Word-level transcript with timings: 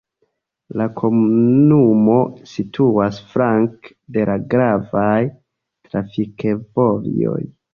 La 0.79 0.85
komunumo 1.01 2.15
situas 2.53 3.19
flanke 3.35 3.93
de 4.17 4.25
la 4.31 4.39
gravaj 4.55 5.13
trafikvojoj. 5.31 7.39